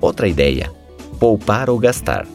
Outra 0.00 0.28
ideia: 0.28 0.70
poupar 1.18 1.70
ou 1.70 1.78
gastar. 1.78 2.26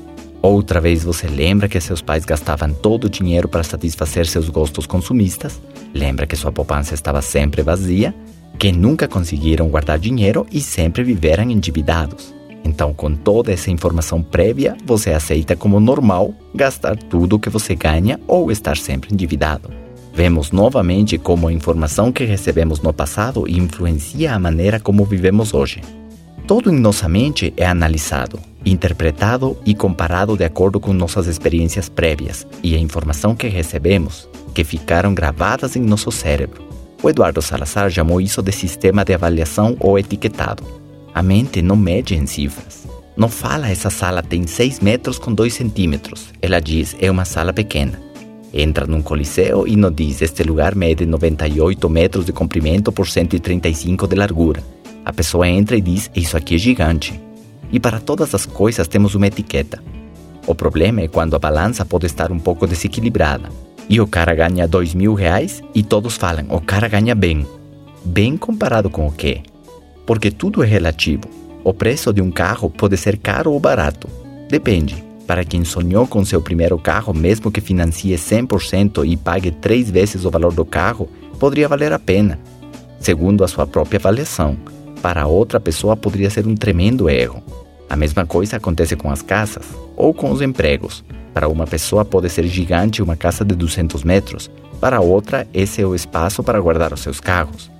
Outra 0.42 0.82
vez 0.82 1.04
você 1.04 1.28
lembra 1.28 1.70
que 1.70 1.80
seus 1.80 2.02
pais 2.02 2.26
gastavam 2.26 2.74
todo 2.74 3.06
o 3.06 3.10
dinheiro 3.10 3.48
para 3.48 3.64
satisfazer 3.64 4.26
seus 4.26 4.50
gostos 4.50 4.88
consumistas? 4.88 5.62
Lembra 5.94 6.26
que 6.26 6.36
sua 6.36 6.52
poupança 6.52 6.96
estava 6.96 7.22
sempre 7.22 7.62
vazia? 7.62 8.14
Que 8.58 8.72
nunca 8.72 9.08
conseguiram 9.08 9.68
guardar 9.70 10.00
dinheiro 10.00 10.48
e 10.52 10.60
sempre 10.60 11.04
viveram 11.04 11.44
endividados? 11.44 12.34
Então, 12.64 12.94
com 12.94 13.16
toda 13.16 13.52
essa 13.52 13.72
informação 13.72 14.22
prévia, 14.22 14.76
você 14.86 15.12
aceita 15.12 15.56
como 15.56 15.80
normal 15.80 16.34
gastar 16.54 16.96
tudo 16.96 17.36
o 17.36 17.40
que 17.40 17.50
você 17.50 17.76
ganha 17.76 18.20
ou 18.28 18.52
estar 18.52 18.78
sempre 18.78 19.14
endividado. 19.14 19.70
Vemos 20.14 20.52
novamente 20.52 21.18
como 21.18 21.48
a 21.48 21.54
informação 21.54 22.12
que 22.12 22.24
recebemos 22.24 22.82
no 22.82 22.92
passado 22.92 23.48
influencia 23.48 24.34
a 24.34 24.40
maneira 24.40 24.80
como 24.80 25.06
vivemos 25.06 25.54
hoje. 25.54 25.82
Tudo 26.54 26.70
em 26.70 26.78
nossa 26.78 27.08
mente 27.08 27.54
é 27.56 27.66
analisado, 27.66 28.38
interpretado 28.66 29.58
e 29.66 29.74
comparado 29.74 30.36
de 30.36 30.44
acordo 30.44 30.82
com 30.82 30.92
nossas 30.92 31.26
experiências 31.26 31.88
prévias 31.88 32.46
e 32.62 32.76
a 32.76 32.78
informação 32.78 33.34
que 33.34 33.48
recebemos, 33.48 34.28
que 34.54 34.66
ficaram 34.66 35.14
gravadas 35.14 35.78
em 35.78 35.82
nosso 35.82 36.12
cérebro. 36.12 36.62
O 37.02 37.10
Eduardo 37.10 37.42
Salazar 37.42 37.90
chamou 37.90 38.20
isso 38.20 38.42
de 38.42 38.52
sistema 38.52 39.06
de 39.06 39.14
avaliação 39.14 39.78
ou 39.80 39.98
etiquetado. 39.98 40.62
A 41.16 41.24
mente 41.24 41.62
não 41.62 41.78
mede 41.78 42.16
em 42.16 42.28
cifras. 42.28 42.86
Não 43.16 43.30
fala 43.30 43.70
essa 43.70 43.90
sala 43.90 44.22
tem 44.22 44.46
6 44.46 44.82
metros 44.82 45.18
com 45.18 45.34
2 45.34 45.54
centímetros. 45.54 46.34
Ela 46.42 46.60
diz 46.60 46.98
é 47.00 47.10
uma 47.10 47.24
sala 47.24 47.54
pequena. 47.54 47.98
Entra 48.54 48.86
num 48.86 49.02
coliseu 49.02 49.66
e 49.66 49.78
não 49.78 49.90
diz 49.90 50.22
este 50.22 50.44
lugar 50.44 50.76
mede 50.76 51.06
98 51.06 51.90
metros 51.90 52.26
de 52.26 52.34
comprimento 52.34 52.92
por 52.92 53.08
135 53.08 54.06
de 54.06 54.18
largura. 54.18 54.81
A 55.06 55.14
pessoa 55.14 55.48
entra 55.48 55.76
e 55.76 55.82
diz 55.82 56.10
isso 56.16 56.38
aqui 56.38 56.56
é 56.56 56.58
gigante. 56.58 57.20
E 57.72 57.80
para 57.80 58.00
todas 58.00 58.36
as 58.36 58.46
coisas 58.46 58.88
temos 58.88 59.16
uma 59.16 59.28
etiqueta. 59.28 59.84
O 60.46 60.56
problema 60.56 61.02
é 61.02 61.08
quando 61.08 61.36
a 61.36 61.40
balança 61.40 61.86
pode 61.86 62.06
estar 62.06 62.32
um 62.32 62.40
pouco 62.40 62.68
desequilibrada. 62.68 63.50
E 63.90 64.00
o 64.00 64.08
cara 64.08 64.34
ganha 64.34 64.68
dois 64.68 64.94
mil 64.94 65.14
reais 65.14 65.62
e 65.74 65.84
todos 65.84 66.18
falam, 66.18 66.46
o 66.50 66.62
cara 66.62 66.88
ganha 66.88 67.16
bem. 67.16 67.46
Bem 68.04 68.38
comparado 68.38 68.90
com 68.90 69.08
o 69.08 69.12
quê? 69.12 69.42
porque 70.12 70.30
tudo 70.30 70.62
é 70.62 70.68
relativo. 70.68 71.24
O 71.64 71.74
preço 71.74 72.12
de 72.12 72.22
um 72.22 72.30
carro 72.30 72.70
pode 72.70 72.98
ser 72.98 73.18
caro 73.18 73.54
ou 73.54 73.60
barato. 73.62 74.10
Depende. 74.50 75.02
Para 75.26 75.46
quem 75.46 75.64
sonhou 75.64 76.06
com 76.06 76.26
seu 76.26 76.42
primeiro 76.42 76.78
carro, 76.78 77.14
mesmo 77.14 77.50
que 77.50 77.62
financie 77.62 78.14
100% 78.14 79.08
e 79.08 79.16
pague 79.16 79.52
três 79.52 79.90
vezes 79.90 80.26
o 80.26 80.30
valor 80.30 80.54
do 80.54 80.66
carro, 80.66 81.08
poderia 81.40 81.70
valer 81.70 81.94
a 81.94 82.00
pena, 82.00 82.38
segundo 83.00 83.44
a 83.44 83.48
sua 83.48 83.66
própria 83.66 84.00
avaliação. 84.00 84.58
Para 85.02 85.26
outra 85.26 85.60
pessoa, 85.60 85.98
poderia 85.98 86.30
ser 86.30 86.46
um 86.46 86.56
tremendo 86.56 87.10
erro. 87.10 87.42
A 87.90 87.96
mesma 87.96 88.26
coisa 88.26 88.58
acontece 88.58 88.96
com 88.96 89.10
as 89.10 89.22
casas 89.22 89.66
ou 89.98 90.14
com 90.14 90.32
os 90.32 90.42
empregos. 90.42 91.04
Para 91.34 91.48
uma 91.48 91.66
pessoa, 91.66 92.06
pode 92.06 92.30
ser 92.30 92.46
gigante 92.46 93.02
uma 93.02 93.16
casa 93.16 93.44
de 93.44 93.56
200 93.56 94.04
metros. 94.04 94.52
Para 94.80 95.02
outra, 95.02 95.48
esse 95.54 95.82
é 95.82 95.86
o 95.86 95.96
espaço 95.96 96.44
para 96.44 96.62
guardar 96.62 96.94
os 96.94 97.02
seus 97.02 97.20
carros. 97.20 97.72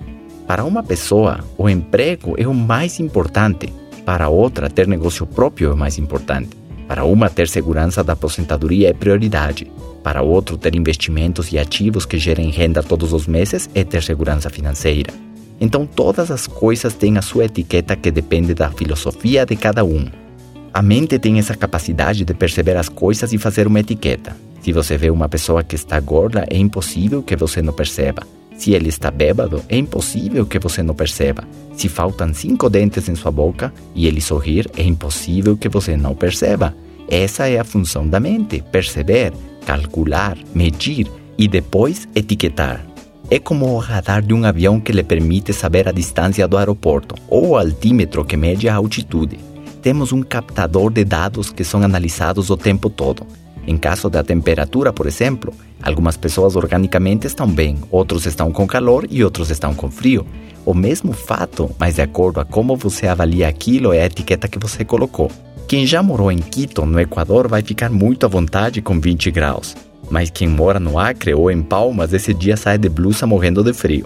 Para 0.46 0.64
uma 0.64 0.82
pessoa, 0.82 1.40
o 1.56 1.68
emprego 1.68 2.34
é 2.36 2.46
o 2.46 2.54
mais 2.54 2.98
importante. 2.98 3.72
Para 4.04 4.28
outra, 4.28 4.68
ter 4.68 4.88
negócio 4.88 5.26
próprio 5.26 5.70
é 5.70 5.72
o 5.74 5.76
mais 5.76 5.98
importante. 5.98 6.50
Para 6.88 7.04
uma, 7.04 7.30
ter 7.30 7.48
segurança 7.48 8.02
da 8.02 8.14
aposentadoria 8.14 8.90
é 8.90 8.92
prioridade. 8.92 9.70
Para 10.02 10.22
outro, 10.22 10.58
ter 10.58 10.74
investimentos 10.74 11.52
e 11.52 11.58
ativos 11.58 12.04
que 12.04 12.18
gerem 12.18 12.50
renda 12.50 12.82
todos 12.82 13.12
os 13.12 13.26
meses 13.26 13.70
é 13.74 13.84
ter 13.84 14.02
segurança 14.02 14.50
financeira. 14.50 15.12
Então, 15.62 15.86
todas 15.86 16.28
as 16.32 16.48
coisas 16.48 16.92
têm 16.92 17.16
a 17.16 17.22
sua 17.22 17.44
etiqueta 17.44 17.94
que 17.94 18.10
depende 18.10 18.52
da 18.52 18.68
filosofia 18.72 19.46
de 19.46 19.54
cada 19.54 19.84
um. 19.84 20.08
A 20.74 20.82
mente 20.82 21.20
tem 21.20 21.38
essa 21.38 21.54
capacidade 21.54 22.24
de 22.24 22.34
perceber 22.34 22.76
as 22.76 22.88
coisas 22.88 23.32
e 23.32 23.38
fazer 23.38 23.68
uma 23.68 23.78
etiqueta. 23.78 24.36
Se 24.60 24.72
você 24.72 24.98
vê 24.98 25.08
uma 25.08 25.28
pessoa 25.28 25.62
que 25.62 25.76
está 25.76 26.00
gorda, 26.00 26.44
é 26.50 26.56
impossível 26.56 27.22
que 27.22 27.36
você 27.36 27.62
não 27.62 27.72
perceba. 27.72 28.26
Se 28.56 28.72
ele 28.72 28.88
está 28.88 29.08
bêbado, 29.08 29.62
é 29.68 29.76
impossível 29.76 30.44
que 30.44 30.58
você 30.58 30.82
não 30.82 30.96
perceba. 30.96 31.44
Se 31.76 31.88
faltam 31.88 32.34
cinco 32.34 32.68
dentes 32.68 33.08
em 33.08 33.14
sua 33.14 33.30
boca 33.30 33.72
e 33.94 34.08
ele 34.08 34.20
sorrir, 34.20 34.68
é 34.76 34.82
impossível 34.82 35.56
que 35.56 35.68
você 35.68 35.96
não 35.96 36.16
perceba. 36.16 36.74
Essa 37.08 37.48
é 37.48 37.60
a 37.60 37.64
função 37.64 38.08
da 38.08 38.18
mente: 38.18 38.64
perceber, 38.72 39.32
calcular, 39.64 40.36
medir 40.52 41.06
e 41.38 41.46
depois 41.46 42.08
etiquetar. 42.16 42.91
É 43.32 43.38
como 43.38 43.64
o 43.64 43.78
radar 43.78 44.20
de 44.20 44.34
um 44.34 44.44
avião 44.44 44.78
que 44.78 44.92
lhe 44.92 45.02
permite 45.02 45.54
saber 45.54 45.88
a 45.88 45.90
distância 45.90 46.46
do 46.46 46.58
aeroporto, 46.58 47.14
ou 47.26 47.48
o 47.48 47.56
altímetro 47.56 48.26
que 48.26 48.36
mede 48.36 48.68
a 48.68 48.74
altitude. 48.74 49.38
Temos 49.80 50.12
um 50.12 50.22
captador 50.22 50.92
de 50.92 51.02
dados 51.02 51.50
que 51.50 51.64
são 51.64 51.82
analisados 51.82 52.50
o 52.50 52.58
tempo 52.58 52.90
todo. 52.90 53.26
Em 53.66 53.78
caso 53.78 54.10
da 54.10 54.22
temperatura, 54.22 54.92
por 54.92 55.06
exemplo, 55.06 55.50
algumas 55.82 56.14
pessoas 56.14 56.56
organicamente 56.56 57.26
estão 57.26 57.48
bem, 57.48 57.78
outros 57.90 58.26
estão 58.26 58.52
com 58.52 58.66
calor 58.66 59.06
e 59.08 59.24
outros 59.24 59.48
estão 59.48 59.72
com 59.72 59.90
frio. 59.90 60.26
O 60.66 60.74
mesmo 60.74 61.14
fato, 61.14 61.74
mas 61.78 61.94
de 61.94 62.02
acordo 62.02 62.38
a 62.38 62.44
como 62.44 62.76
você 62.76 63.06
avalia 63.06 63.48
aquilo 63.48 63.94
é 63.94 64.02
a 64.02 64.06
etiqueta 64.06 64.46
que 64.46 64.58
você 64.58 64.84
colocou. 64.84 65.30
Quem 65.66 65.86
já 65.86 66.02
morou 66.02 66.30
em 66.30 66.36
Quito, 66.36 66.84
no 66.84 67.00
Equador, 67.00 67.48
vai 67.48 67.62
ficar 67.62 67.88
muito 67.88 68.26
à 68.26 68.28
vontade 68.28 68.82
com 68.82 69.00
20 69.00 69.30
graus. 69.30 69.74
Mas 70.12 70.28
quem 70.28 70.46
mora 70.46 70.78
no 70.78 70.98
Acre 70.98 71.32
ou 71.32 71.50
em 71.50 71.62
Palmas, 71.62 72.12
esse 72.12 72.34
dia 72.34 72.54
sai 72.54 72.76
de 72.76 72.86
blusa 72.86 73.26
morrendo 73.26 73.64
de 73.64 73.72
frio. 73.72 74.04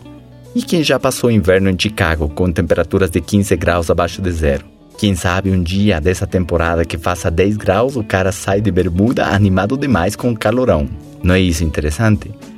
E 0.55 0.63
quem 0.63 0.85
já 0.85 1.01
passou 1.01 1.29
o 1.29 1.33
inverno 1.33 1.69
em 1.69 1.77
Chicago 1.77 2.29
com 2.29 2.53
temperaturas 2.53 3.11
de 3.11 3.21
15 3.21 3.57
graus 3.57 3.91
abaixo 3.91 4.23
de 4.23 4.31
zero? 4.31 4.65
Quem 4.97 5.17
sabe 5.17 5.51
um 5.51 5.61
dia 5.61 6.01
dessa 6.01 6.25
temporada 6.25 6.85
que 6.85 6.97
faça 6.97 7.29
10 7.29 7.57
graus, 7.57 7.97
o 7.97 8.05
cara 8.05 8.31
sai 8.31 8.61
de 8.61 8.71
bermuda 8.71 9.27
animado 9.27 9.77
demais 9.77 10.15
com 10.15 10.31
o 10.31 10.39
calorão. 10.39 10.89
Não 11.25 11.35
é 11.35 11.41
isso 11.41 11.65
interessante? 11.65 12.31